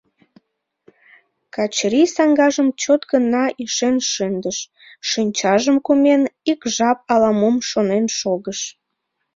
[1.55, 4.57] Качырий саҥгажым чот гына ишен шындыш,
[5.09, 8.59] шинчажым кумен, ик жап ала-мом шонен шогыш.